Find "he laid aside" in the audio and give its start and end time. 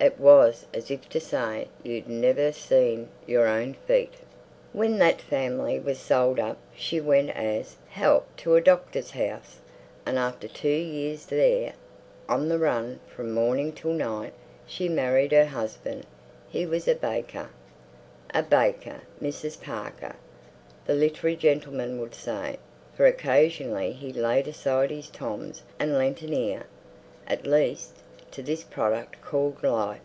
23.92-24.90